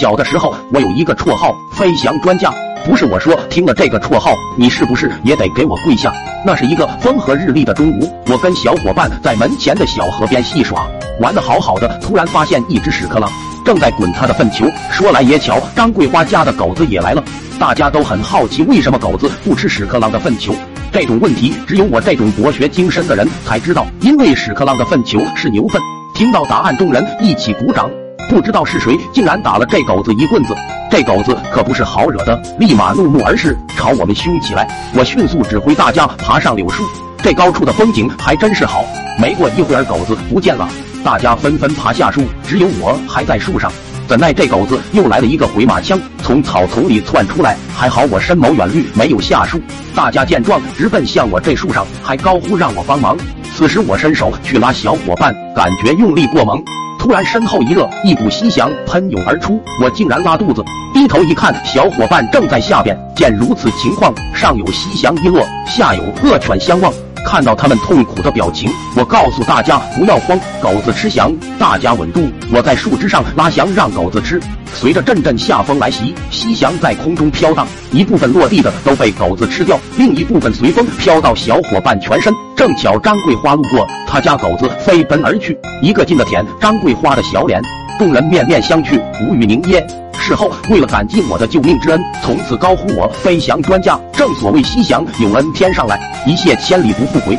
[0.00, 2.50] 小的时候，我有一个绰号“飞翔专家”。
[2.86, 6.10] 不是我说，听了这个绰号，你是不是也得给我跪下？
[6.42, 10.86] 那是一个风和日丽的中午，我跟小伙伴在门前的小河边戏耍，
[11.20, 13.30] 玩的好好的，突然发现一只屎壳郎
[13.62, 14.64] 正在滚他的粪球。
[14.90, 17.22] 说来也巧，张桂花家的狗子也来了，
[17.58, 20.54] 大家都很好奇，为什么狗子不吃屎壳郎的粪球？
[20.90, 25.78] 这种问题，只有我这种博学精深的人才知道，因为屎壳郎的粪球是牛粪。
[26.14, 27.90] 听到答案，众人一起鼓掌。
[28.28, 30.54] 不知道是谁，竟然打了这狗子一棍子。
[30.90, 34.68] 这狗子可不是好惹的，立马怒目而视，朝我们凶起来。
[34.94, 36.84] 我迅速指挥大家爬上柳树，
[37.22, 38.84] 这高处的风景还真是好。
[39.18, 40.68] 没过一会儿，狗子不见了，
[41.04, 43.70] 大家纷纷爬下树，只有我还在树上。
[44.08, 47.56] 怎奈这狗子又来了一个回马枪，从草丛里窜出来。
[47.76, 49.60] 还好我深谋远虑，没有下树。
[49.94, 53.16] 大家见状，直奔向我这树上，还高呼让我帮忙。
[53.54, 56.60] 此时我伸手去拉小伙伴，感觉用力过猛。
[57.00, 60.62] 突然身后一热，一股西翔喷涌而出，我竟然拉肚子。
[60.92, 62.94] 低头一看，小伙伴正在下边。
[63.16, 66.92] 见如此情况，上有西翔一落，下有恶犬相望。
[67.24, 72.28] 看到他们痛苦的表情，我告诉大家不要慌，狗子吃翔，大家稳住。
[72.52, 74.38] 我在树枝上拉翔，让狗子吃。
[74.74, 82.32] 随着阵阵夏风来袭，西翔在空中飘荡，一部分落地的都被狗子吃掉，另一部分随风飘到小伙伴全身。
[82.56, 87.60] 正巧张桂花路过，他家狗子飞奔而去，一个劲的舔张桂花的小脸，
[87.98, 89.84] 众人面面相觑，无语凝噎。
[90.18, 93.98] 事后为了感激我的救命之恩，从此高呼我飞翔专家。
[94.12, 97.38] 正所谓西翔有恩天上来，一泻千里不复回。